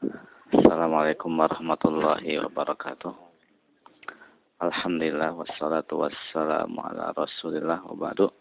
[0.00, 3.12] Assalamualaikum warahmatullahi wabarakatuh.
[4.64, 8.32] Alhamdulillah wassalatu wassalamu ala Rasulillah wa ba'du.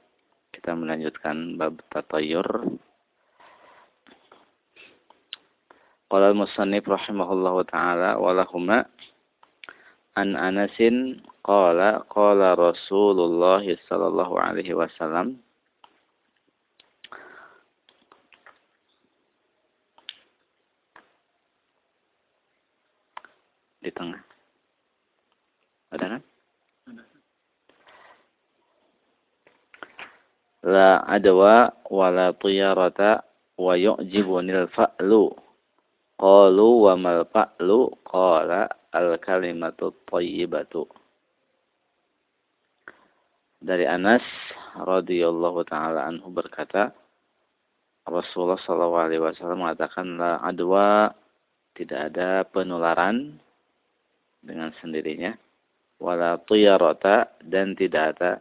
[0.55, 2.47] Kita melanjutkan bab tatayur.
[6.07, 8.87] Qala al-musannif rahimahullahu taala wa lahuma
[10.15, 15.43] an Anasin qala qala Rasulullah sallallahu alaihi wasallam
[23.89, 24.21] di tengah.
[25.89, 26.21] Ada kan?
[30.69, 33.25] La adwa wa la tiyarata
[33.57, 35.33] wa yu'jibunil fa'lu.
[36.19, 40.85] Qalu wa mal fa'lu qala al kalimatu thayyibatu.
[43.59, 44.23] Dari Anas
[44.77, 46.93] radhiyallahu taala anhu berkata
[48.07, 48.59] Rasulullah
[49.19, 51.11] wasallam mengatakan la adwa
[51.75, 53.39] tidak ada penularan
[54.43, 55.35] dengan sendirinya.
[55.99, 58.31] Wala tuyarata dan tidak ada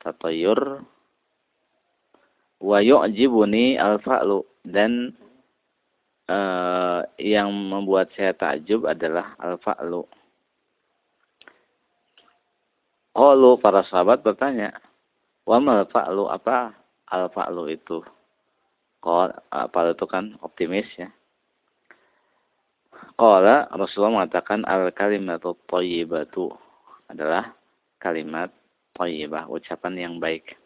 [0.00, 0.80] tatayur
[2.62, 4.40] wa yu'jibuni al-fa'lu.
[4.64, 5.12] Dan
[6.30, 10.08] uh, yang membuat saya takjub adalah al-fa'lu.
[13.12, 14.72] Qalu para sahabat bertanya
[15.44, 16.32] wa mal fa'lu?
[16.32, 16.72] Apa
[17.12, 18.00] al-fa'lu itu?
[19.02, 21.10] Qal apa itu kan optimis ya
[23.22, 26.50] Qala Rasulullah mengatakan al-kalimatu thayyibatu
[27.12, 27.52] adalah
[28.02, 28.50] kalimat
[28.96, 30.56] thayyibah, ucapan yang baik.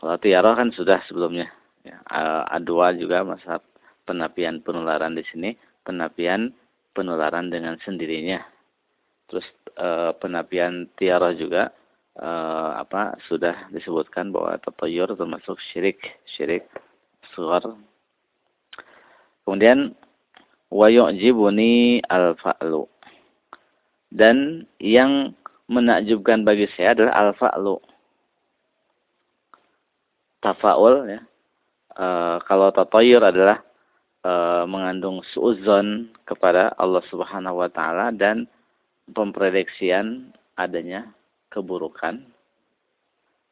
[0.00, 1.52] Kalau tiara kan sudah sebelumnya.
[1.84, 2.00] Ya,
[2.48, 3.60] adwa juga masa
[4.08, 5.52] penapian penularan di sini,
[5.84, 6.56] penapian
[6.96, 8.40] penularan dengan sendirinya.
[9.28, 9.44] Terus
[9.76, 11.68] e, penapian tiara juga
[12.16, 12.28] e,
[12.80, 16.64] apa sudah disebutkan bahwa tatayur termasuk syirik, syirik
[17.34, 17.62] suar.
[19.44, 19.94] Kemudian
[20.70, 22.86] wa yu'jibuni al-fa'lu.
[24.10, 25.34] Dan yang
[25.70, 27.78] menakjubkan bagi saya adalah al-fa'lu.
[30.40, 31.20] Tafa'ul ya.
[31.94, 32.06] E,
[32.48, 33.60] kalau tatayur adalah
[34.24, 34.32] e,
[34.64, 38.48] mengandung suuzon kepada Allah Subhanahu wa taala dan
[39.12, 41.12] pemprediksian adanya
[41.52, 42.24] keburukan.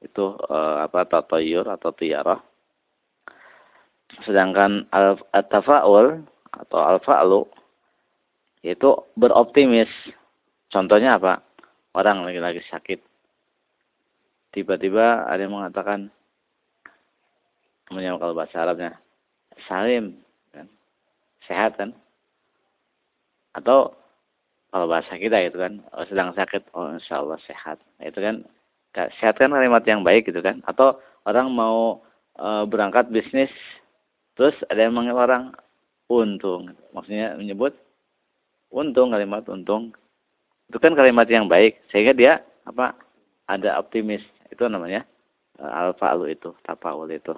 [0.01, 2.48] Itu e, apa tatayur atau tiarah
[4.25, 4.89] Sedangkan
[5.35, 7.41] al-tafa'ul atau al-fa'lu
[8.65, 9.91] itu beroptimis.
[10.73, 11.45] Contohnya apa?
[11.95, 13.01] Orang lagi-lagi sakit.
[14.53, 16.09] Tiba-tiba ada yang mengatakan
[17.89, 18.93] namanya kalau bahasa Arabnya
[19.65, 20.21] salim
[20.53, 20.69] kan
[21.49, 21.97] sehat kan
[23.57, 23.97] atau
[24.69, 28.45] kalau bahasa kita gitu kan oh, sedang sakit oh insya Allah sehat itu kan
[29.19, 32.05] sehat kan kalimat yang baik gitu kan atau orang mau
[32.37, 33.53] e, berangkat bisnis
[34.39, 35.45] Terus ada yang mengenal orang
[36.07, 36.71] untung.
[36.95, 37.75] Maksudnya menyebut
[38.71, 39.91] untung kalimat untung.
[40.71, 42.33] Itu kan kalimat yang baik sehingga dia
[42.63, 42.95] apa?
[43.51, 44.23] Ada optimis.
[44.55, 45.03] Itu namanya
[45.59, 47.35] uh, al-fa'lu itu, tafaul itu.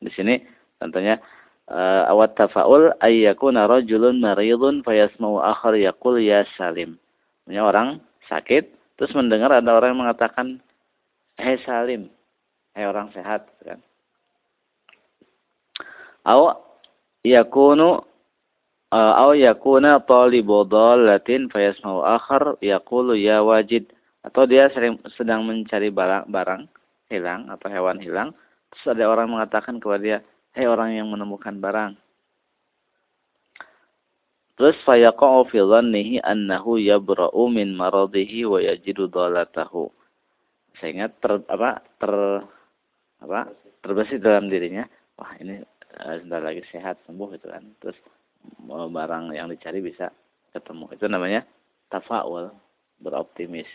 [0.00, 0.40] Di sini
[0.80, 1.20] tentunya
[1.68, 6.96] uh, awat tafaul ayyakuna rajulun maridun fayasma'u akhar yaqul ya salim.
[7.44, 7.88] Maksudnya orang
[8.32, 8.64] sakit
[8.96, 10.46] terus mendengar ada orang yang mengatakan
[11.36, 12.08] hei salim,
[12.72, 13.82] hei orang sehat kan
[16.26, 16.52] Aw
[17.24, 18.04] yakunu
[18.90, 23.88] aw yakuna talibu dhallatin fayasma'u akhar yaqulu ya wajid
[24.20, 26.68] atau dia sering sedang mencari barang, barang
[27.08, 28.36] hilang atau hewan hilang.
[28.70, 30.18] Terus ada orang mengatakan kepada dia
[30.58, 31.96] hei orang yang menemukan barang.
[34.60, 39.88] Terus fayaqa'u fi dhannihi annahu yabra'u min maradihi wa yajidu dhalatahu.
[40.76, 42.12] Sehingga ter apa ter
[43.24, 43.48] apa
[43.80, 44.84] terbersih dalam dirinya.
[45.16, 45.64] Wah ini
[45.98, 47.64] sebentar lagi sehat sembuh gitu kan.
[47.82, 47.98] Terus
[48.68, 50.10] barang yang dicari bisa
[50.54, 50.90] ketemu.
[50.94, 51.42] Itu namanya
[51.90, 52.50] tafaul
[53.00, 53.68] beroptimis.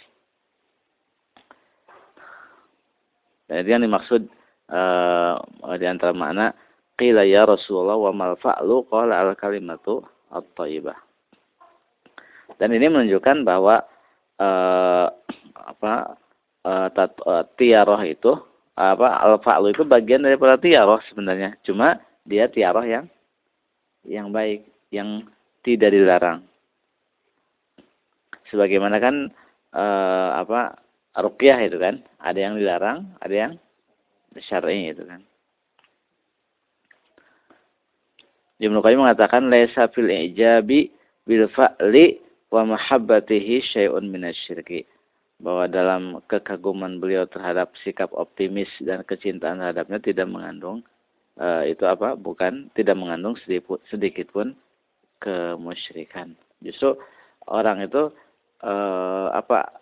[3.45, 4.25] Dan itu yang dimaksud
[4.73, 5.37] uh,
[5.77, 6.55] di antara makna
[6.97, 10.01] qila ya Rasulullah wa mal fa'lu qala al kalimatu
[10.33, 10.97] at-thayyibah
[12.57, 13.83] dan ini menunjukkan bahwa
[14.39, 15.07] uh,
[15.53, 15.93] apa
[16.63, 18.39] uh, tiaroh itu
[18.75, 21.55] apa al-fa'lu itu bagian daripada tiaroh sebenarnya.
[21.63, 21.95] Cuma
[22.27, 23.07] dia tiaroh yang
[24.03, 25.23] yang baik, yang
[25.63, 26.43] tidak dilarang.
[28.51, 29.31] Sebagaimana kan
[29.73, 30.77] eh, apa
[31.15, 33.53] ruqyah itu kan, ada yang dilarang, ada yang
[34.43, 35.23] syar'i itu kan.
[38.59, 40.91] Ibnu Qayyim mengatakan laisa fil ijabi
[41.27, 42.19] bil fa'li
[42.51, 44.87] wa mahabbatihi syai'un minasyirki
[45.39, 50.79] bahwa dalam kekaguman beliau terhadap sikap optimis dan kecintaan terhadapnya tidak mengandung
[51.39, 52.15] uh, itu apa?
[52.15, 54.55] Bukan tidak mengandung sedikit, sedikit pun
[55.19, 56.35] kemusyrikan.
[56.63, 56.95] Justru
[57.51, 58.11] orang itu
[58.63, 59.75] uh, apa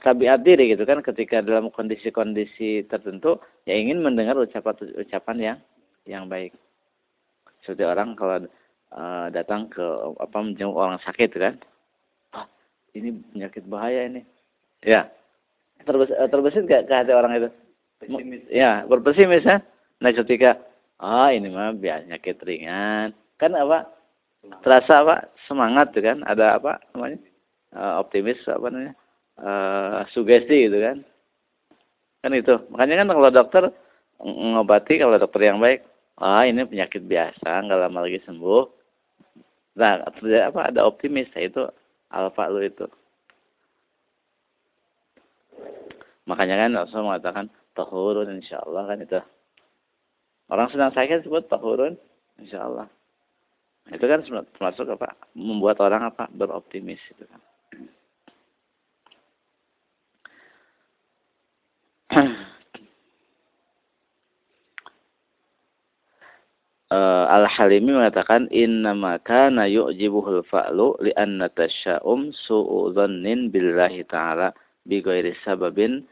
[0.00, 3.36] tabiat diri gitu kan ketika dalam kondisi-kondisi tertentu
[3.68, 5.58] ya ingin mendengar ucapan-ucapan yang
[6.08, 6.54] yang baik.
[7.60, 8.48] Seperti orang kalau
[8.94, 9.84] uh, datang ke
[10.16, 11.54] apa menjenguk orang sakit kan.
[12.90, 14.26] Ini penyakit bahaya ini.
[14.84, 15.10] Ya.
[15.84, 17.48] Terbesit, terbesit gak ke hati orang itu?
[18.00, 18.42] Pesimis.
[18.48, 19.60] Ya, berpesimis kan.
[20.00, 20.56] Nah, ketika
[21.00, 23.12] ah ini mah biasa penyakit ringan.
[23.36, 23.88] Kan apa?
[24.64, 25.16] Terasa apa?
[25.44, 26.24] Semangat tuh kan.
[26.24, 27.20] Ada apa namanya?
[27.70, 28.94] Uh, optimis apa namanya?
[29.40, 30.96] uh, sugesti gitu kan
[32.20, 33.64] kan itu makanya kan kalau dokter
[34.20, 35.80] ngobati kalau dokter yang baik
[36.20, 38.64] ah ini penyakit biasa nggak lama lagi sembuh
[39.80, 41.64] nah apa ada optimis ya itu
[42.12, 42.84] alfa lu itu
[46.30, 49.18] makanya kan Rasul mengatakan tahurun insya Allah kan itu.
[50.50, 51.98] Orang sedang sakit disebut tahurun
[52.38, 52.86] insya Allah
[53.90, 54.22] itu kan
[54.54, 55.18] termasuk apa?
[55.34, 56.30] Membuat orang apa?
[56.30, 57.40] Beroptimis itu kan.
[66.90, 74.54] Uh, Al-Halimi mengatakan innama kana yu'jibuhul fa'lu li'anna tasya'um su'u dhannin billahi ta'ala
[74.86, 76.06] bi ghairi sababin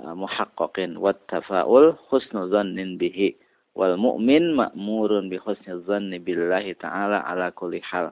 [0.00, 3.38] muhaqqaqin wat tafa'ul husnu dhannin bihi
[3.78, 8.10] wal mu'min ma'murun bi husni dhanni billahi ta'ala ala kulli hal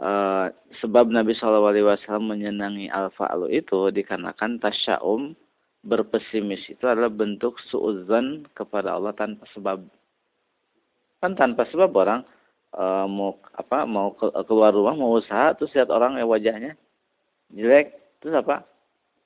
[0.00, 0.48] uh,
[0.80, 5.36] sebab Nabi Shallallahu alaihi wasallam menyenangi al-fa'lu itu dikarenakan tasya'um
[5.84, 9.84] berpesimis itu adalah bentuk suudzon kepada Allah tanpa sebab.
[11.20, 12.24] Kan tanpa sebab orang
[12.72, 16.72] e, mau apa mau ke, keluar rumah mau usaha terus lihat orang ya wajahnya
[17.52, 18.64] jelek terus apa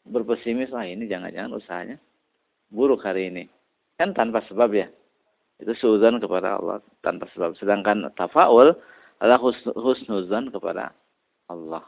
[0.09, 1.97] berpesimis wah ini jangan-jangan usahanya
[2.73, 3.45] buruk hari ini
[4.01, 4.89] kan tanpa sebab ya
[5.59, 8.73] itu suudzon kepada Allah tanpa sebab sedangkan tafaul
[9.19, 9.41] adalah
[9.75, 10.95] husnuzon kepada
[11.51, 11.83] Allah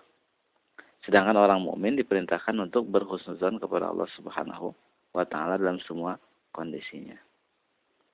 [1.01, 4.77] Sedangkan orang mukmin diperintahkan untuk berhusnuzon kepada Allah Subhanahu
[5.17, 6.21] wa taala dalam semua
[6.53, 7.17] kondisinya.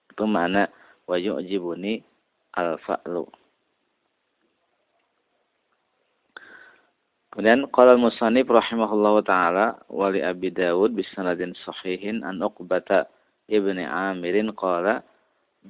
[0.06, 0.70] Itu makna
[1.10, 1.98] wa yu'jibuni
[2.54, 3.26] al-fa'lu.
[7.36, 13.12] Kemudian qala al-musannif rahimahullahu taala wa li Abi Dawud bisanadin sahihin an Uqbata
[13.44, 15.04] ibni Amirin qala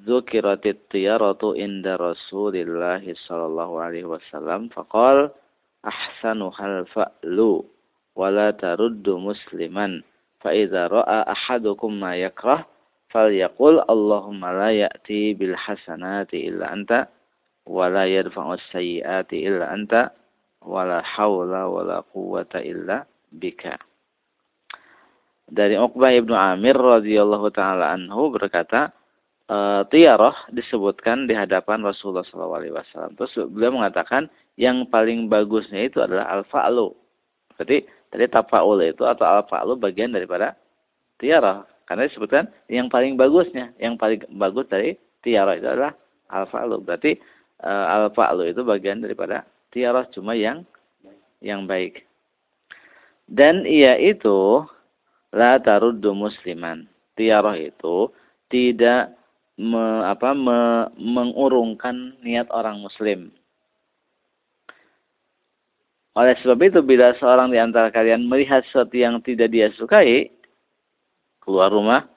[0.07, 5.35] dzukiratit tiyaratu inda Rasulillah sallallahu alaihi wasallam faqala
[5.83, 7.67] ahsanuhal fa'lu
[8.15, 10.07] wala taruddu musliman
[10.39, 12.63] fa idza ra'a ahadukum ma yakrah
[13.11, 17.11] falyaqul Allahumma la ya'ti bil hasanati illa anta
[17.67, 20.15] wa la yadfa'u sayyiati illa anta
[20.65, 23.77] wa la haula wa la quwwata illa bika
[25.47, 28.91] dari Uqbah ibnu Amir radhiyallahu taala anhu berkata
[29.47, 33.15] e, tiarah disebutkan di hadapan Rasulullah SAW.
[33.15, 34.27] Terus beliau mengatakan
[34.59, 36.91] yang paling bagusnya itu adalah al-fa'lu.
[37.55, 40.59] Berarti tadi tafa'ul itu atau al-fa'lu bagian daripada
[41.23, 41.63] tiara.
[41.87, 45.95] Karena disebutkan yang paling bagusnya, yang paling bagus dari tiara itu adalah
[46.35, 46.83] al-fa'lu.
[46.83, 47.15] Berarti
[47.63, 50.65] uh, al-fa'lu itu bagian daripada tiara cuma yang
[51.45, 52.09] yang baik.
[53.29, 54.65] Dan ia itu
[55.37, 56.89] la taruddu musliman.
[57.13, 58.09] Tiara itu
[58.49, 59.13] tidak
[59.61, 63.29] me, apa, me, mengurungkan niat orang muslim.
[66.17, 70.33] Oleh sebab itu, bila seorang di antara kalian melihat sesuatu yang tidak dia sukai,
[71.45, 72.09] keluar rumah,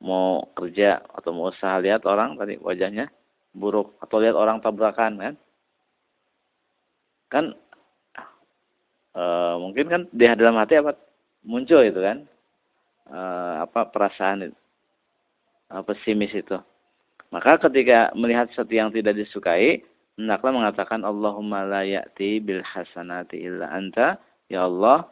[0.00, 3.12] mau kerja atau mau usaha, lihat orang tadi wajahnya
[3.52, 5.34] buruk, atau lihat orang tabrakan, kan?
[7.32, 7.56] Kan,
[9.16, 9.24] e,
[9.56, 10.92] mungkin kan di dalam hati apa
[11.48, 12.28] muncul itu kan,
[13.08, 13.20] e,
[13.64, 14.58] apa perasaan itu,
[15.72, 16.60] e, pesimis itu.
[17.32, 19.80] Maka ketika melihat sesuatu yang tidak disukai,
[20.20, 24.20] hendaklah mengatakan Allahumma la ya'ti bil hasanati illa anta.
[24.52, 25.08] Ya Allah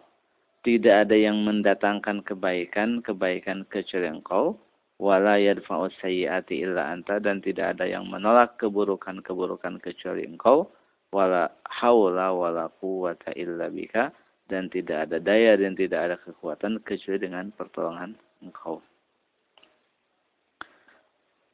[0.60, 4.60] tidak ada yang mendatangkan kebaikan kebaikan kecuali engkau.
[5.00, 10.68] Wala yadfa'u sayyiati illa anta dan tidak ada yang menolak keburukan-keburukan kecuali engkau
[11.10, 14.14] wala haula wala quwata illa bika
[14.46, 18.82] dan tidak ada daya dan tidak ada kekuatan kecuali dengan pertolongan engkau.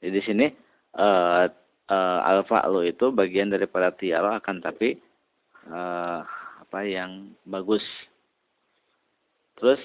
[0.00, 0.46] Jadi di sini
[0.96, 1.48] uh,
[1.88, 5.00] uh, al-fa'lu itu bagian daripada tiara akan tapi
[5.72, 6.20] uh,
[6.60, 7.84] apa yang bagus.
[9.56, 9.80] Terus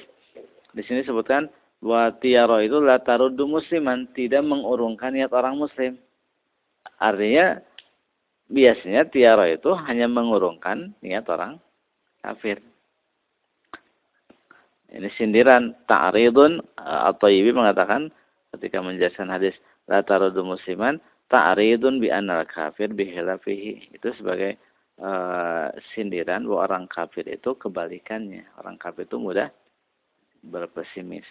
[0.76, 1.48] di sini sebutkan
[1.82, 5.98] bahwa tiara itu la tarudu musliman, tidak mengurungkan niat orang muslim.
[7.02, 7.58] Artinya
[8.52, 11.58] biasanya tiara itu hanya mengurungkan niat orang
[12.20, 12.60] kafir.
[14.92, 18.12] Ini sindiran ta'ridun atau ibi mengatakan
[18.52, 19.56] ketika menjelaskan hadis
[19.88, 21.00] la tarudu musliman
[21.32, 23.96] ta'ridun bi anal kafir bi khilafihi.
[23.96, 24.60] Itu sebagai
[25.00, 28.44] uh, sindiran bahwa orang kafir itu kebalikannya.
[28.60, 29.48] Orang kafir itu mudah
[30.44, 31.26] berpesimis.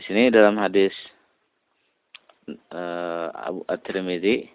[0.00, 0.96] Di sini dalam hadis
[2.72, 4.48] uh, Abu At-Tirmidzi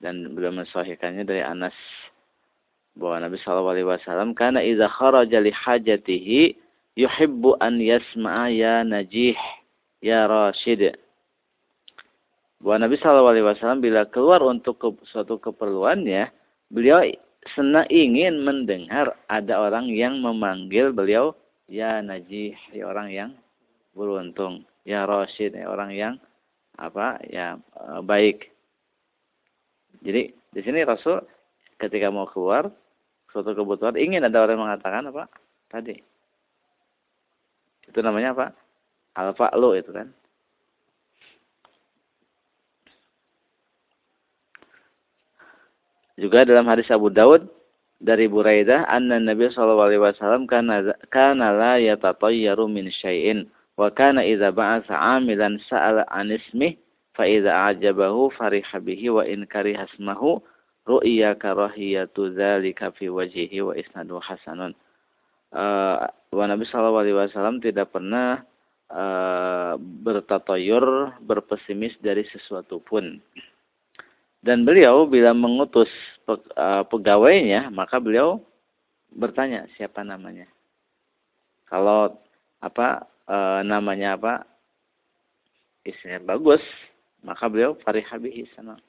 [0.00, 1.76] dan beliau mensahihkannya dari Anas
[2.96, 6.56] bahwa Nabi Shallallahu Alaihi Wasallam karena idza kharaja li hajatihi
[6.96, 9.36] yuhibbu an yasma'a ya najih
[10.00, 10.96] ya rasyid
[12.64, 16.32] bahwa Nabi Shallallahu Alaihi Wasallam bila keluar untuk ke, suatu keperluannya
[16.72, 17.04] beliau
[17.52, 21.36] senang ingin mendengar ada orang yang memanggil beliau
[21.68, 23.30] ya najih ya orang yang
[23.92, 26.14] beruntung ya rasyid ya orang yang
[26.80, 28.48] apa ya eh, baik.
[30.00, 31.20] Jadi di sini Rasul
[31.76, 32.72] ketika mau keluar
[33.30, 35.24] suatu kebutuhan ingin ada orang yang mengatakan apa?
[35.70, 35.94] Tadi.
[37.86, 38.46] Itu namanya apa?
[39.18, 40.08] Al-fa'lu itu kan?
[46.20, 47.48] Juga dalam hadis Abu Daud
[48.00, 53.48] dari Buraidah anna Nabi sallallahu alaihi wasallam kana kana la yatatayyaru min syai'in
[53.80, 56.76] Wa kana idza ba'atha 'amilan sa'ala 'an ismihi
[57.16, 60.44] fa idza a'jabahu fariha bihi wa in kariha ismahu
[60.84, 64.76] ru'ya karahiyatu dzalika fi wajhihi wa isnadu hasanun.
[65.50, 68.44] Uh, wa Nabi sallallahu alaihi wasallam tidak pernah
[68.92, 73.16] uh, bertatayur, berpesimis dari sesuatu pun.
[74.40, 75.90] Dan beliau bila mengutus
[76.28, 78.40] pe, uh, pegawainya, maka beliau
[79.12, 80.46] bertanya siapa namanya.
[81.66, 82.18] Kalau
[82.60, 84.34] apa e, namanya apa?
[85.86, 86.62] Istrinya bagus.
[87.22, 88.80] Maka beliau farihabihi senang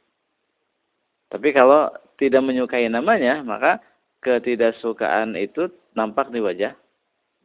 [1.31, 1.87] tapi kalau
[2.19, 3.79] tidak menyukai namanya maka
[4.19, 6.75] ketidaksukaan itu nampak di wajah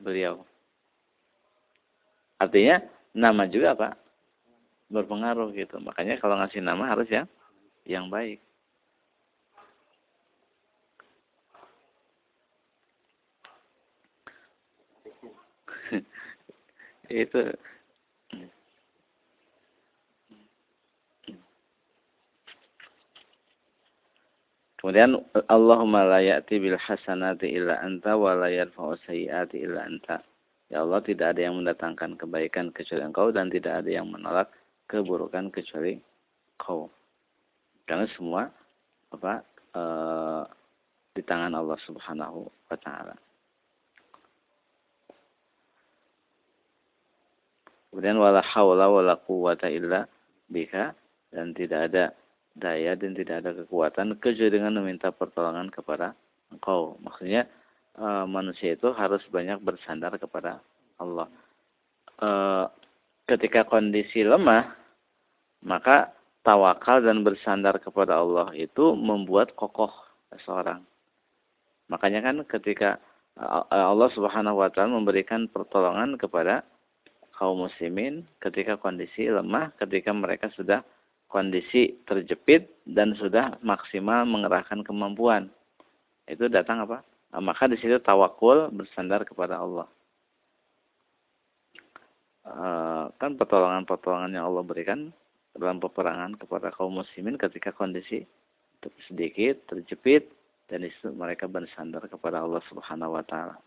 [0.02, 0.42] beliau.
[2.42, 2.82] Artinya
[3.14, 3.94] nama juga pak
[4.90, 5.78] berpengaruh gitu.
[5.78, 7.30] Makanya kalau ngasih nama harus yang
[7.86, 8.42] yang baik
[17.10, 17.52] itu
[24.86, 25.18] Kemudian
[25.50, 30.22] Allahumma la ya'ti bil hasanati illa anta wa la yarfa'u sayyi'ati illa anta.
[30.70, 34.46] Ya Allah tidak ada yang mendatangkan kebaikan kecuali Engkau dan tidak ada yang menolak
[34.86, 35.98] keburukan kecuali
[36.54, 36.86] Engkau.
[37.82, 38.46] Karena semua
[39.10, 39.42] apa
[39.74, 39.82] e,
[41.18, 43.25] di tangan Allah Subhanahu wa taala.
[47.96, 50.04] Kemudian wala haula wala quwata illa
[50.52, 50.92] bika
[51.32, 52.12] dan tidak ada
[52.52, 56.12] daya dan tidak ada kekuatan kecuali dengan meminta pertolongan kepada
[56.52, 57.00] engkau.
[57.00, 57.48] Maksudnya
[57.96, 60.60] e, manusia itu harus banyak bersandar kepada
[61.00, 61.24] Allah.
[62.20, 62.28] E,
[63.32, 64.76] ketika kondisi lemah,
[65.64, 66.12] maka
[66.44, 69.96] tawakal dan bersandar kepada Allah itu membuat kokoh
[70.36, 70.84] seseorang.
[71.88, 73.00] Makanya kan ketika
[73.72, 76.60] Allah Subhanahu wa taala memberikan pertolongan kepada
[77.36, 80.80] kaum muslimin ketika kondisi lemah, ketika mereka sudah
[81.28, 85.52] kondisi terjepit dan sudah maksimal mengerahkan kemampuan.
[86.24, 87.04] Itu datang apa?
[87.36, 89.86] Nah, maka di situ tawakul bersandar kepada Allah.
[92.46, 92.64] E,
[93.20, 95.12] kan pertolongan-pertolongan yang Allah berikan
[95.52, 98.24] dalam peperangan kepada kaum muslimin ketika kondisi
[99.10, 100.30] sedikit terjepit
[100.70, 103.58] dan itu mereka bersandar kepada Allah Subhanahu wa taala.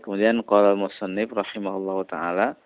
[0.00, 2.56] Kemudian qala musannif rahimahullahu taala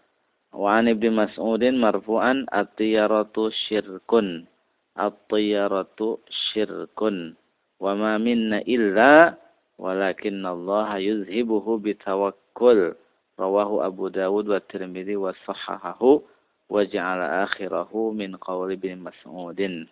[0.54, 4.46] wa an ibnu Mas'udin marfu'an at-tiyaratu syirkun
[4.94, 6.22] at-tiyaratu
[6.54, 7.34] syirkun
[7.82, 9.34] wa ma minna illa
[9.82, 12.94] walakin Allah yuzhibuhu bitawakkul
[13.34, 16.22] rawahu Abu Dawud wa Tirmidzi wa sahahahu
[16.70, 19.90] wa ja'ala akhirahu min qawli bin Mas'udin.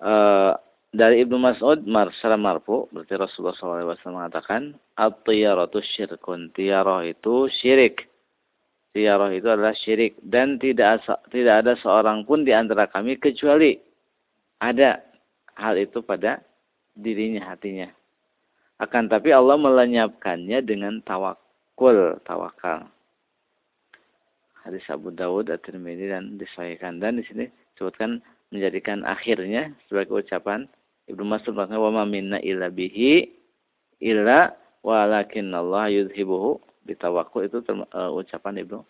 [0.00, 0.56] Uh,
[0.88, 3.56] dari Ibnu Mas'ud mar secara marfu berarti Rasulullah
[3.92, 6.48] SAW mengatakan at-tiyaratu syirkun.
[6.56, 8.08] Tiyarah itu syirik.
[8.96, 10.16] Tiyarah itu adalah syirik.
[10.24, 13.76] Dan tidak tidak ada seorang pun di antara kami kecuali
[14.64, 15.04] ada
[15.60, 16.40] hal itu pada
[16.96, 17.92] dirinya hatinya.
[18.80, 22.88] Akan tapi Allah melenyapkannya dengan tawakul tawakal.
[24.64, 26.96] Hadis Abu Dawud At-Tirmidzi dan disahihkan.
[26.96, 27.44] Dan di sini
[27.76, 30.64] disebutkan menjadikan akhirnya sebagai ucapan
[31.08, 33.24] Ibnu Mas'ud mengatakan wa ma minna illa bihi
[34.04, 34.52] illa
[34.84, 38.84] walakin Allah yuzhibuhu bitawakkul itu uh, ucapan Ibnu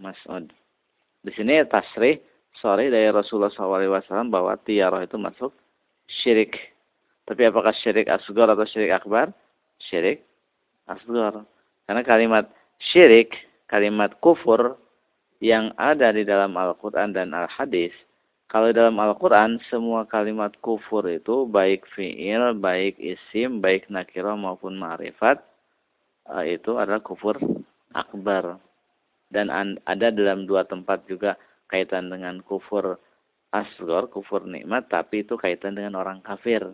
[0.00, 0.48] Mas'ud.
[1.20, 2.16] Di sini tasrih
[2.58, 5.52] sorry dari Rasulullah SAW bahwa tiaroh itu masuk
[6.08, 6.56] syirik.
[7.28, 9.30] Tapi apakah syirik asgar atau syirik akbar?
[9.78, 10.24] Syirik
[10.90, 11.44] asgar.
[11.86, 12.44] Karena kalimat
[12.90, 13.36] syirik,
[13.70, 14.80] kalimat kufur
[15.38, 17.94] yang ada di dalam Al-Quran dan Al-Hadis,
[18.50, 25.38] kalau dalam Al-Quran semua kalimat kufur itu baik fi'il, baik isim, baik nakirah maupun ma'rifat,
[26.34, 27.38] eh, itu adalah kufur
[27.94, 28.58] akbar
[29.30, 29.54] dan
[29.86, 31.38] ada dalam dua tempat juga
[31.70, 32.98] kaitan dengan kufur
[33.54, 36.66] asgor, kufur nikmat, tapi itu kaitan dengan orang kafir.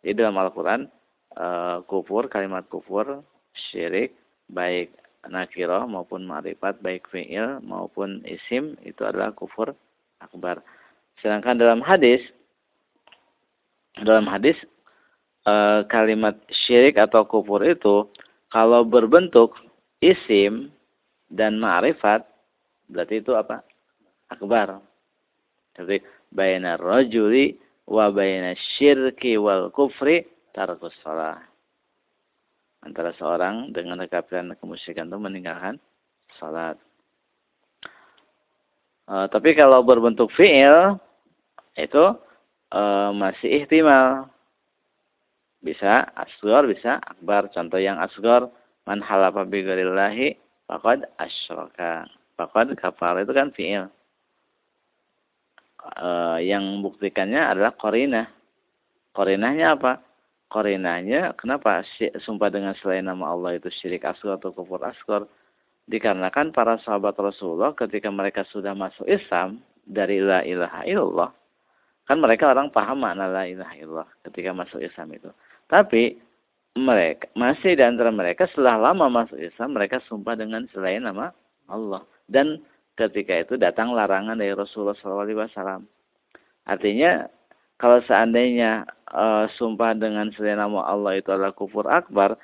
[0.00, 0.88] Jadi dalam Al-Quran,
[1.36, 3.20] uh, kufur, kalimat kufur,
[3.52, 4.16] syirik,
[4.48, 4.96] baik
[5.28, 9.76] nakiro maupun ma'rifat, baik fi'il maupun isim, itu adalah kufur
[10.22, 10.62] akbar.
[11.18, 12.22] Sedangkan dalam hadis,
[14.02, 14.54] dalam hadis,
[15.46, 18.06] uh, kalimat syirik atau kufur itu,
[18.48, 19.58] kalau berbentuk
[19.98, 20.70] isim,
[21.28, 22.24] dan ma'rifat
[22.88, 23.60] berarti itu apa?
[24.32, 24.80] Akbar.
[25.76, 26.00] Jadi
[26.32, 27.56] baina rajuli
[27.88, 30.24] wa baina syirki wal kufri
[30.56, 31.38] tarkus salah.
[32.82, 35.76] Antara seorang dengan kekafiran kemusyrikan itu meninggalkan
[36.40, 36.80] salat.
[39.08, 41.00] E, tapi kalau berbentuk fi'il
[41.80, 42.04] itu
[42.68, 42.82] e,
[43.16, 44.28] masih ihtimal.
[45.64, 47.48] Bisa asgor, bisa akbar.
[47.50, 48.52] Contoh yang asgor
[48.84, 49.64] man halafa bi
[50.68, 52.04] Fakad asyraka.
[52.36, 53.88] Fakad kafar itu kan fi'il.
[55.96, 56.08] E,
[56.44, 58.28] yang buktikannya adalah korina.
[59.16, 60.04] Korinahnya apa?
[60.52, 61.84] Korinahnya kenapa
[62.24, 65.24] sumpah dengan selain nama Allah itu syirik asghar atau kufur asghar?
[65.88, 71.30] Dikarenakan para sahabat Rasulullah ketika mereka sudah masuk Islam dari la ilaha illallah,
[72.04, 75.32] kan mereka orang paham makna la ilaha illallah ketika masuk Islam itu.
[75.64, 76.20] Tapi
[76.76, 81.32] mereka masih di antara mereka setelah lama masuk Islam mereka sumpah dengan selain nama
[81.66, 82.60] Allah dan
[82.94, 85.86] ketika itu datang larangan dari Rasulullah SAW.
[86.68, 87.26] Artinya
[87.78, 92.34] kalau seandainya e, sumpah dengan selain nama Allah itu adalah kufur akbar,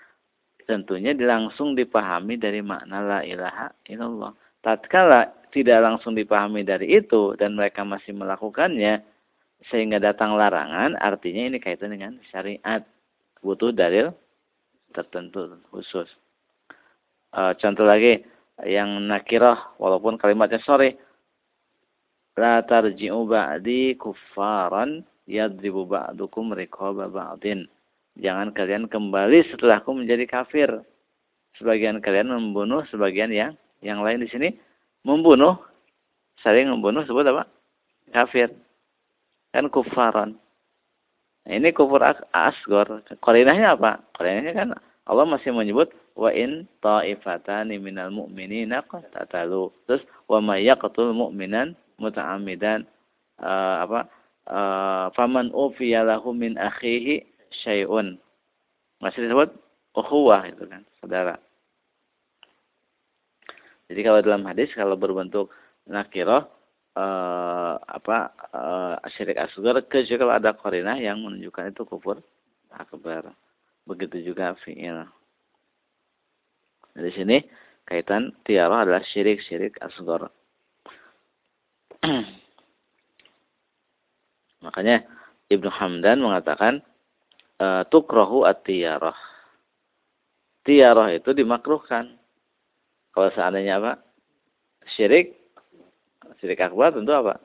[0.64, 4.32] tentunya langsung dipahami dari makna la ilaha illallah.
[4.64, 9.04] Tatkala tidak langsung dipahami dari itu dan mereka masih melakukannya
[9.72, 12.84] sehingga datang larangan, artinya ini kaitan dengan syariat.
[13.40, 14.12] Butuh dalil
[14.92, 16.08] tertentu khusus.
[17.32, 18.24] E, contoh lagi
[18.64, 20.96] yang nakirah walaupun kalimatnya sorry.
[22.34, 27.68] La tarji'u ba'di kuffaran yadribu ba'dukum riqaba ba'din.
[28.14, 30.70] Jangan kalian kembali setelahku menjadi kafir.
[31.58, 34.48] Sebagian kalian membunuh sebagian yang yang lain di sini
[35.02, 35.58] membunuh
[36.42, 37.46] saling membunuh sebut apa?
[38.14, 38.54] Kafir.
[39.50, 40.38] Kan kufaran.
[41.44, 42.00] Nah, ini kufur
[42.32, 43.04] asgor.
[43.20, 44.00] Korinahnya apa?
[44.16, 44.68] Korinahnya kan
[45.04, 49.68] Allah masih menyebut wa in ta'ifatani minal mu'minina qatatalu.
[49.84, 52.88] Terus wa may yaqtul mu'minan muta'ammidan
[53.42, 54.00] uh, apa?
[54.44, 57.24] Uh, faman ufiya lahu min akhihi
[57.62, 58.18] syai'un.
[58.98, 59.52] Masih disebut
[59.94, 61.38] ukhuwah itu kan, saudara.
[63.86, 65.52] Jadi kalau dalam hadis kalau berbentuk
[65.84, 66.48] nakirah
[66.96, 72.24] uh, apa uh, syirik asgar kecuali ada korinah yang menunjukkan itu kufur
[72.72, 73.30] akbar.
[73.84, 75.04] Begitu juga fi'il.
[76.96, 77.36] Dari sini
[77.84, 80.32] kaitan tiarah adalah syirik-syirik asgar.
[84.64, 85.04] Makanya
[85.52, 86.80] Ibnu Hamdan mengatakan
[87.60, 89.16] uh, tukrohu at-tiarah.
[90.64, 92.16] Tiarah itu dimakruhkan.
[93.12, 93.92] Kalau seandainya apa?
[94.96, 95.44] Syirik
[96.40, 97.40] Syirik akbar tentu apa?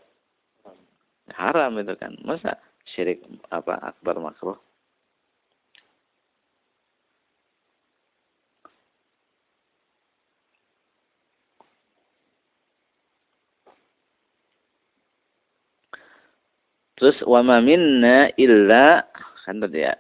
[1.36, 2.16] Haram itu kan.
[2.24, 2.58] Masa
[2.96, 4.60] syirik apa akbar makruh?
[17.00, 19.08] Terus wa ma minna illa
[19.50, 19.98] kan tadi ya,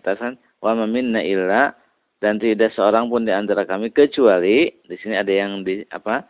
[0.61, 1.73] wa minna illa
[2.21, 6.27] dan tidak seorang pun di antara kami kecuali di sini ada yang di apa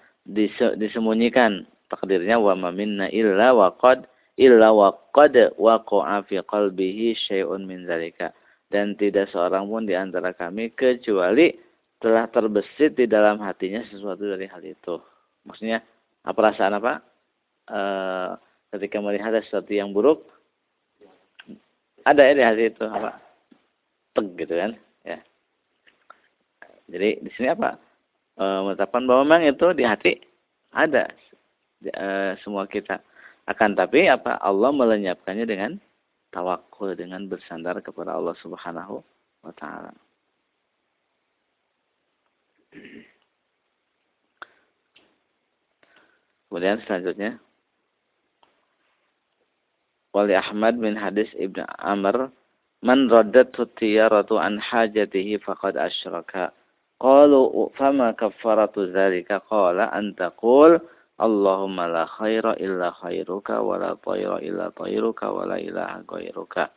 [0.79, 4.07] disembunyikan takdirnya wa minna illa wa qad
[4.39, 8.31] illa wa qad waqa'a fi qalbihi syai'un min zalika
[8.69, 11.57] dan tidak seorang pun di antara kami kecuali
[11.99, 14.95] telah terbesit di dalam hatinya sesuatu dari hal itu.
[15.43, 15.83] Maksudnya
[16.23, 17.03] apa perasaan apa?
[17.67, 17.79] E,
[18.71, 20.23] ketika melihat sesuatu yang buruk
[22.05, 23.17] ada ya di hati itu apa?
[24.15, 24.71] Teg gitu kan?
[25.03, 25.19] Ya.
[26.89, 27.79] Jadi di sini apa?
[28.39, 30.19] E, menetapkan bahwa memang itu di hati
[30.71, 31.09] ada
[31.83, 32.99] e, semua kita.
[33.49, 35.71] Akan tapi apa Allah melenyapkannya dengan
[36.29, 39.01] tawakul dengan bersandar kepada Allah Subhanahu
[39.41, 39.93] wa taala.
[46.49, 47.37] Kemudian selanjutnya
[50.09, 52.33] Wali Ahmad bin hadis Ibn Amr
[52.79, 56.55] Man raddatu tiyaratu an hajatihi faqad asyraka
[56.99, 60.79] Qalu fama kaffaratu dzalika qala an taqul
[61.19, 66.71] Allahumma la khaira illa khairuka wa la tayra illa tayruka wa la ilaha ghairuka.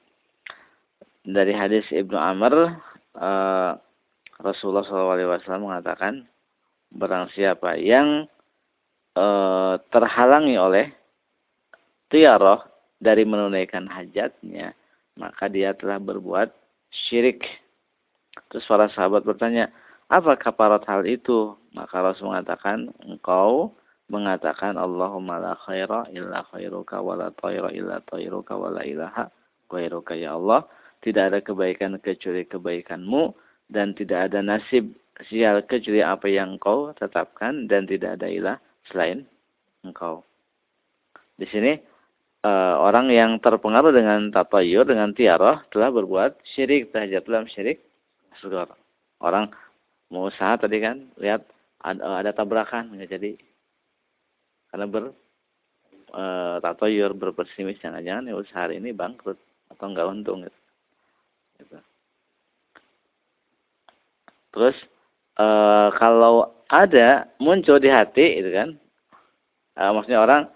[1.22, 2.74] Dari hadis Ibnu Amr
[3.18, 3.72] uh,
[4.42, 6.26] Rasulullah SAW mengatakan
[6.90, 8.26] barang siapa yang
[9.14, 10.90] uh, terhalangi oleh
[12.10, 12.71] tiaroh
[13.02, 14.78] dari menunaikan hajatnya
[15.18, 16.48] maka dia telah berbuat
[16.88, 17.44] syirik.
[18.48, 19.68] Terus para sahabat bertanya,
[20.08, 21.56] apa kaparat hal itu?
[21.76, 23.76] Maka Rasul mengatakan, engkau
[24.12, 29.32] mengatakan Allahumma la khaira illa khairuka wa la tayra illa tayruka wa la ilaha
[29.72, 30.68] khairuka ya Allah
[31.00, 33.32] tidak ada kebaikan kecuali kebaikanmu
[33.72, 34.92] dan tidak ada nasib
[35.32, 38.56] sial kecuali apa yang engkau tetapkan dan tidak ada ilah
[38.92, 39.24] selain
[39.80, 40.20] engkau
[41.40, 41.80] di sini
[42.44, 47.82] uh, orang yang terpengaruh dengan tatayur dengan tiarah telah berbuat syirik tahajat dalam syirik
[48.36, 48.70] asgar
[49.22, 49.50] orang
[50.12, 51.46] mau usaha tadi kan lihat
[51.82, 53.34] ada, ada tabrakan jadi
[54.72, 55.12] karena ber
[56.12, 56.22] e,
[56.64, 59.36] tatoyur berpesimis jangan-jangan ya usaha hari ini bangkrut
[59.72, 60.58] atau enggak untung gitu.
[61.60, 61.76] gitu.
[64.52, 64.76] Terus
[65.36, 65.46] e,
[65.96, 68.68] kalau ada muncul di hati itu kan
[69.76, 70.48] e, maksudnya orang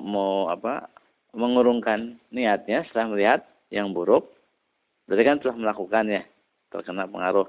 [0.00, 0.88] mau apa
[1.36, 4.32] mengurungkan niatnya setelah melihat yang buruk
[5.04, 6.22] berarti kan telah melakukannya
[6.72, 7.46] terkena pengaruh.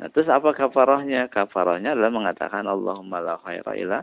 [0.00, 1.28] Nah, terus apa kafarahnya?
[1.28, 3.98] Kafarahnya adalah mengatakan Allahumma la khaira illa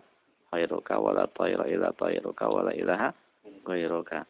[0.54, 3.14] khairuka wala tayra ila tayruka wala ilaha
[3.66, 4.24] ghairuka.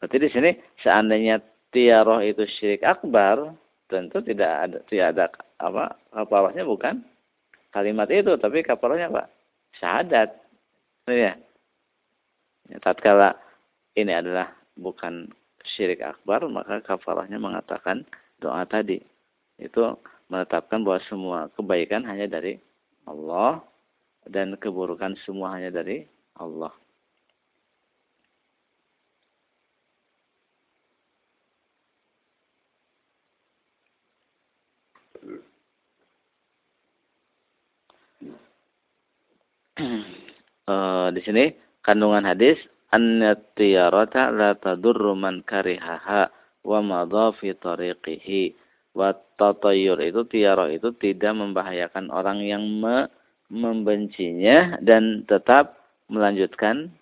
[0.00, 1.40] Berarti di sini seandainya
[1.72, 3.52] tiaroh itu syirik akbar,
[3.88, 5.24] tentu tidak ada tidak ada
[5.60, 7.00] apa kafarahnya bukan
[7.72, 9.24] kalimat itu, tapi kafarahnya apa?
[9.80, 10.43] Syahadat.
[11.04, 11.36] Ya.
[12.68, 12.78] ya.
[12.80, 13.36] Tatkala
[13.96, 15.28] ini adalah bukan
[15.64, 18.04] syirik akbar, maka kafarahnya mengatakan
[18.40, 19.00] doa tadi.
[19.60, 20.00] Itu
[20.32, 22.56] menetapkan bahwa semua kebaikan hanya dari
[23.04, 23.60] Allah
[24.24, 26.08] dan keburukan semua hanya dari
[26.40, 26.72] Allah.
[40.68, 41.44] Uh, di sini
[41.84, 42.56] kandungan hadis
[42.94, 46.30] an-tiyarata la tadurru man karihaha
[46.64, 48.54] wa madha fi tariqihi.
[48.94, 53.10] Wa tatayyur itu tiara itu tidak membahayakan orang yang me
[53.50, 55.76] membencinya dan tetap
[56.08, 56.94] melanjutkan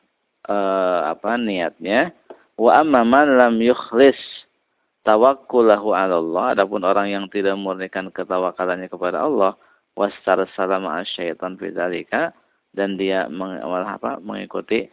[0.48, 2.16] uh, apa niatnya.
[2.56, 4.16] Wa amma man lam yukhlis
[5.04, 9.54] tawakkulahu 'ala Allah adapun orang yang tidak memurnikan ketawakalannya kepada Allah
[10.56, 12.32] salama syaitan bidzalika
[12.72, 14.88] dan dia meng, apa, mengikuti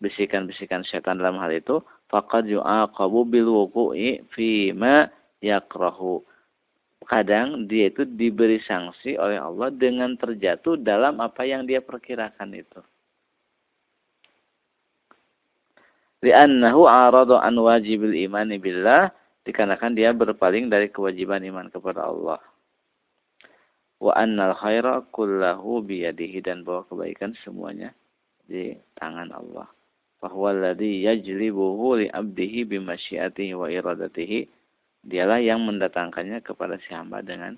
[0.00, 5.08] bisikan-bisikan setan dalam hal itu faqad yu'aqabu bil wuqu'i fi ma
[5.44, 6.24] yakrahu
[7.08, 12.80] kadang dia itu diberi sanksi oleh Allah dengan terjatuh dalam apa yang dia perkirakan itu.
[16.20, 19.08] Li'annahu aradu an wajibil imani billah
[19.48, 22.42] dikarenakan dia berpaling dari kewajiban iman kepada Allah.
[23.98, 27.90] Wa annal khaira kullahu biyadihi dan bahwa kebaikan semuanya
[28.46, 29.66] di tangan Allah.
[30.22, 34.46] Fahuwa alladhi yajlibuhu li abdihi bimasyiatihi wa iradatihi
[35.06, 37.54] dialah yang mendatangkannya kepada si hamba dengan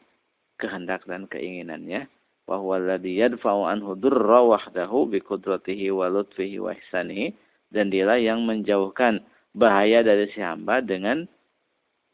[0.60, 2.04] kehendak dan keinginannya
[2.44, 7.32] wa huwa alladhi yadfa'u anhu durra wahdahu bi qudratihi wa lutfihi wa ihsanihi
[7.72, 9.24] dan dialah yang menjauhkan
[9.56, 11.24] bahaya dari si hamba dengan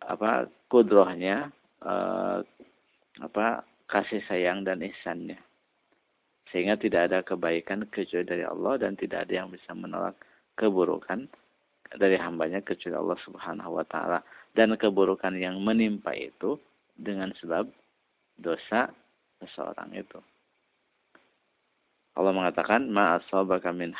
[0.04, 1.50] apa kudrohnya
[1.82, 2.38] eh,
[3.18, 5.38] apa kasih sayang dan ihsannya
[6.50, 10.14] sehingga tidak ada kebaikan kecuali dari Allah dan tidak ada yang bisa menolak
[10.54, 11.26] keburukan
[11.94, 14.18] dari hambanya kecuali Allah Subhanahu wa taala
[14.54, 16.58] dan keburukan yang menimpa itu
[16.96, 17.68] dengan sebab
[18.40, 18.90] dosa
[19.42, 20.18] seseorang itu.
[22.16, 23.92] Allah mengatakan ma asabaka min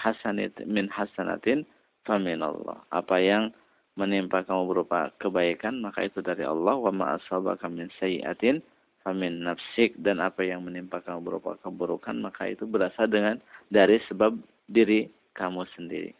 [0.65, 1.69] min hasanatin
[2.09, 2.81] faminallah.
[2.89, 3.53] Apa yang
[4.01, 8.65] menimpa kamu berupa kebaikan maka itu dari Allah wa ma asabaka min sayiatin
[9.07, 13.39] famin nafsik dan apa yang menimpa kamu berupa keburukan maka itu berasal dengan
[13.71, 14.35] dari sebab
[14.67, 16.11] diri kamu sendiri.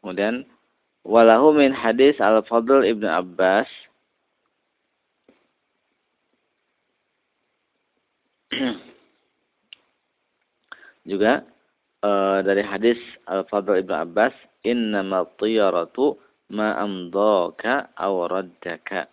[0.00, 0.48] Kemudian
[1.04, 3.68] walahu min hadis Al-Fadl Ibnu Abbas
[11.12, 11.44] juga
[12.04, 14.34] uh, dari hadis Al-Fadl Ibnu Abbas
[14.66, 16.18] innamal tiyaratu
[16.52, 19.08] ma amdaka aw raddaka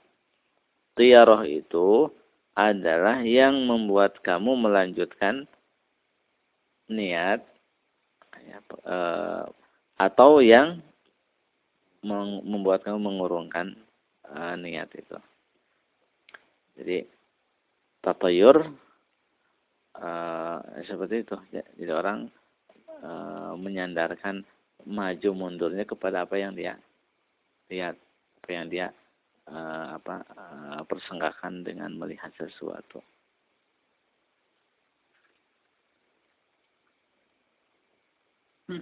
[0.95, 2.07] itu
[2.55, 5.43] adalah yang membuat kamu melanjutkan
[6.87, 7.43] niat
[8.47, 8.97] ya, e,
[9.99, 10.79] atau yang
[12.47, 13.75] membuat kamu mengurungkan
[14.23, 15.17] e, niat itu.
[16.79, 16.97] Jadi
[17.99, 18.71] tatayur
[19.99, 20.09] e,
[20.87, 21.35] seperti itu.
[21.51, 22.31] Ya, jadi orang
[23.59, 24.45] menyandarkan
[24.85, 26.77] maju mundurnya kepada apa yang dia
[27.71, 27.97] lihat,
[28.41, 28.87] apa yang dia
[29.49, 29.57] e,
[29.97, 30.43] apa e,
[30.85, 33.01] persenggakan dengan melihat sesuatu.
[38.65, 38.81] Hmm.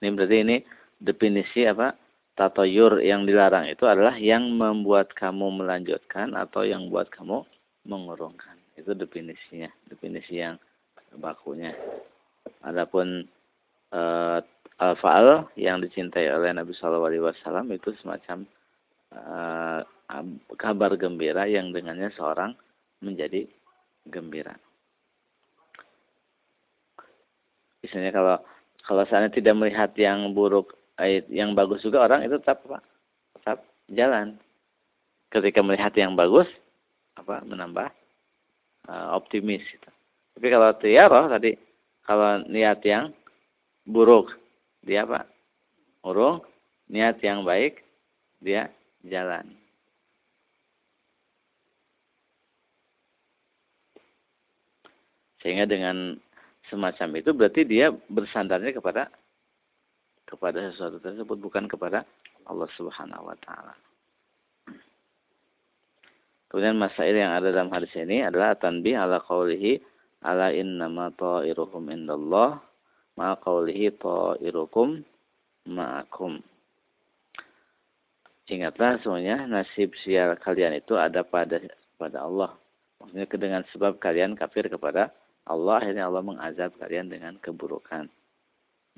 [0.00, 0.56] Ini berarti ini
[0.96, 1.92] definisi apa?
[2.40, 7.44] Tatoyur yang dilarang itu adalah yang membuat kamu melanjutkan atau yang buat kamu
[7.84, 8.56] mengurungkan.
[8.80, 10.56] Itu definisinya, definisi yang
[11.20, 11.76] bakunya.
[12.64, 13.28] Adapun
[13.92, 14.40] uh,
[14.80, 18.48] al-faal yang dicintai oleh Nabi Shallallahu Alaihi Wasallam itu semacam
[19.12, 19.84] uh,
[20.56, 22.56] kabar gembira yang dengannya seorang
[23.04, 23.44] menjadi
[24.08, 24.56] gembira.
[27.84, 28.36] Misalnya kalau
[28.88, 30.79] kalau saya tidak melihat yang buruk,
[31.28, 32.60] yang bagus juga orang itu tetap?
[33.38, 34.36] Tetap jalan.
[35.30, 36.46] Ketika melihat yang bagus,
[37.14, 37.88] apa menambah
[38.90, 39.62] uh, optimis.
[39.62, 39.90] Gitu.
[40.34, 41.54] Tapi kalau tiaroh tadi,
[42.02, 43.14] kalau niat yang
[43.86, 44.34] buruk,
[44.82, 45.28] dia apa?
[46.02, 46.42] Urung.
[46.90, 47.86] Niat yang baik,
[48.42, 48.66] dia
[49.06, 49.46] jalan.
[55.40, 56.18] Sehingga dengan
[56.68, 59.06] semacam itu berarti dia bersandarnya kepada
[60.30, 62.06] kepada sesuatu tersebut bukan kepada
[62.46, 63.74] Allah Subhanahu wa taala.
[66.50, 69.78] Kemudian masail yang ada dalam hadis ini adalah tanbih ala qaulihi
[70.26, 72.58] ala innama ta'iruhum indallah
[73.14, 75.02] ma qaulihi ta'irukum
[75.70, 76.42] ma'akum.
[78.50, 81.62] Ingatlah semuanya nasib sial kalian itu ada pada
[81.94, 82.50] pada Allah.
[82.98, 85.14] Maksudnya dengan sebab kalian kafir kepada
[85.46, 88.10] Allah akhirnya Allah mengazab kalian dengan keburukan.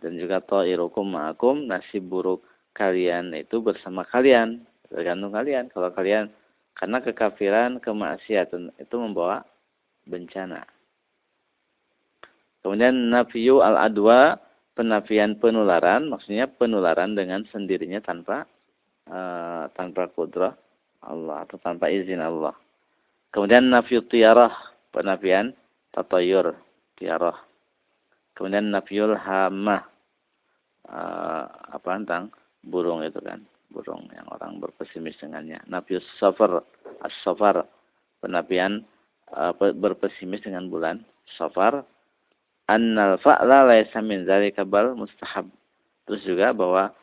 [0.02, 2.42] Dan juga ta'irukum ma'akum nasib buruk
[2.74, 4.66] kalian itu bersama kalian.
[4.90, 5.70] Tergantung kalian.
[5.70, 6.28] Kalau kalian
[6.74, 9.46] karena kekafiran, kemaksiatan itu membawa
[10.04, 10.66] bencana.
[12.60, 14.38] Kemudian nafiyu al-adwa,
[14.74, 18.46] penafian penularan, maksudnya penularan dengan sendirinya tanpa
[19.06, 20.54] uh, tanpa kudrah
[21.02, 22.54] Allah atau tanpa izin Allah.
[23.30, 24.52] Kemudian nafiyu tiarah,
[24.90, 25.54] penafian
[25.94, 26.54] tatayur
[26.98, 27.38] tiarah
[28.36, 29.84] kemudian nafyul hamah
[30.88, 32.32] uh, apa tentang
[32.66, 33.42] burung itu kan.
[33.72, 35.60] Burung yang orang berpesimis dengannya.
[35.68, 36.62] Nafyus safar
[37.04, 37.64] as-safar.
[38.22, 38.86] Penafian
[39.34, 41.02] uh, berpesimis dengan bulan
[41.38, 41.82] safar.
[42.70, 45.50] Annal fa'la laisa min dzalika bal mustahab.
[46.06, 46.94] Terus juga bahwa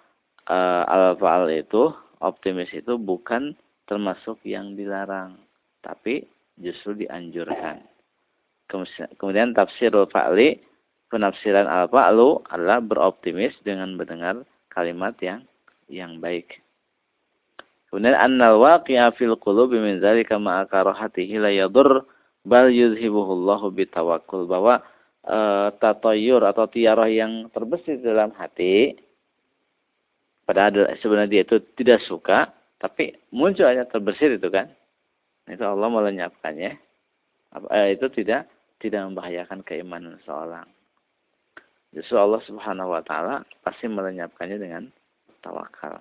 [0.47, 3.55] uh, al-fa'al itu optimis itu bukan
[3.87, 5.39] termasuk yang dilarang
[5.81, 6.27] tapi
[6.59, 7.81] justru dianjurkan.
[9.17, 10.61] Kemudian tafsirul fa'li,
[11.09, 15.43] penafsiran al-fa'lu adalah beroptimis dengan mendengar kalimat yang
[15.89, 16.61] yang baik.
[17.89, 22.05] Kemudian annal waqi'a fil qulubi min dzalika ma'a karahatihi la yadur
[22.45, 24.85] bal yuzhibuhu Allahu bitawakkul bahwa
[25.25, 25.37] e,
[25.81, 28.93] tatayur atau tiarah yang terbesit dalam hati
[30.45, 34.69] padahal sebenarnya dia itu tidak suka tapi muncul hanya terbesit itu kan
[35.49, 36.71] itu Allah melenyapkannya
[37.73, 38.45] eh, itu tidak
[38.79, 40.65] tidak membahayakan keimanan seorang.
[41.89, 44.83] Justru Allah Subhanahu wa taala pasti melenyapkannya dengan
[45.41, 45.97] tawakal.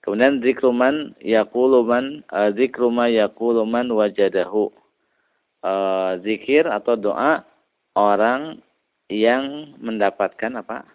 [0.00, 4.72] Kemudian zikruman yaquluman uh, zikruma yaquluman wajadahu.
[5.60, 7.44] Uh, zikir atau doa
[7.92, 8.64] orang
[9.12, 10.88] yang mendapatkan apa?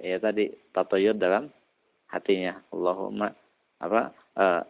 [0.00, 1.52] Ya tadi tatoyur dalam
[2.08, 2.56] hatinya.
[2.72, 3.36] Allahumma
[3.76, 4.16] apa?
[4.32, 4.62] Uh,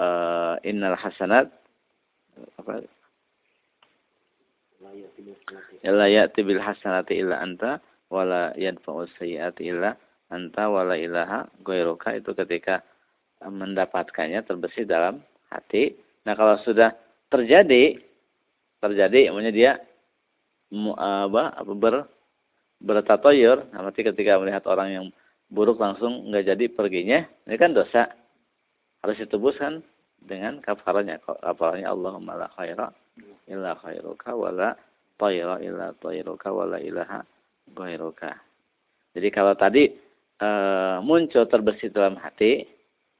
[0.00, 1.52] uh, innal hasanat
[2.56, 2.80] apa
[5.86, 7.78] La ya'ti bil hasanati illa anta
[8.10, 9.94] wala yadfa'u sayyi'ati illa
[10.28, 12.82] anta wala ilaha ghairuka itu ketika
[13.42, 15.94] mendapatkannya terbesit dalam hati.
[16.26, 16.94] Nah, kalau sudah
[17.30, 17.98] terjadi
[18.82, 19.72] terjadi namanya dia
[20.98, 21.94] apa, apa ber
[22.82, 25.06] bertatoyur, berarti ketika melihat orang yang
[25.46, 28.10] buruk langsung nggak jadi perginya, ini kan dosa.
[29.02, 29.82] Harus ditebus kan
[30.18, 31.22] dengan kafarnya.
[31.22, 32.90] Kafarnya Allahumma la khaira
[33.48, 34.74] illa khairuka wala
[35.20, 37.20] tayra illa tayruka wala ilaha
[37.72, 38.32] ghairuka.
[39.12, 39.92] Jadi kalau tadi
[40.40, 40.48] e,
[41.04, 42.64] muncul terbesit dalam hati,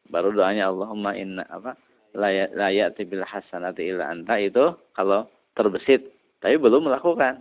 [0.09, 1.77] baru doanya Allahumma inna apa
[2.13, 7.39] la ya'ti bil hasanati illa anta itu kalau terbesit tapi belum melakukan.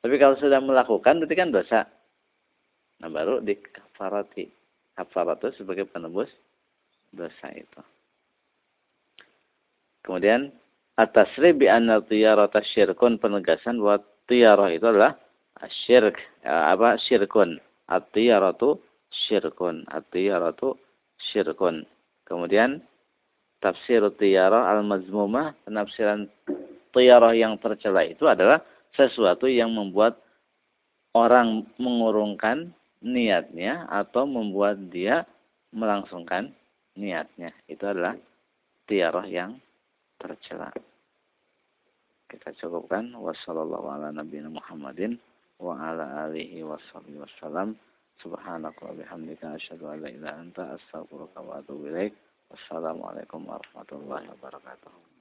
[0.00, 1.80] Tapi kalau sudah melakukan berarti kan dosa.
[3.00, 4.48] Nah baru di kafarati.
[4.96, 6.28] Kafarat itu sebagai penebus
[7.16, 7.80] dosa itu.
[10.04, 10.52] Kemudian
[10.96, 15.18] atasri bi anna tiyarata syirkun penegasan bahwa tiyarah itu adalah
[15.86, 17.60] syirk ya, apa syirkun.
[17.90, 18.78] At-tiyaratu
[19.10, 19.82] syirkun.
[19.90, 20.78] At-tiyaratu
[21.30, 21.84] syirkun.
[22.24, 22.80] Kemudian
[23.58, 26.30] tafsir tiyarah al-mazmumah penafsiran
[26.94, 28.62] tiyarah yang tercela itu adalah
[28.94, 30.18] sesuatu yang membuat
[31.12, 32.70] orang mengurungkan
[33.02, 35.26] niatnya atau membuat dia
[35.74, 36.54] melangsungkan
[36.94, 37.50] niatnya.
[37.66, 38.14] Itu adalah
[38.86, 39.58] tiarah yang
[40.20, 40.68] tercela.
[42.30, 45.18] Kita cukupkan wassalamualaikum warahmatullahi Muhammadin
[45.58, 47.74] wa ala alihi wasallam.
[48.20, 52.12] Subhanaka wa bihamdika asyhadu an la ilaha anta astaghfiruka wa atubu ilaik.
[52.52, 55.19] Wassalamualaikum warahmatullahi wabarakatuh.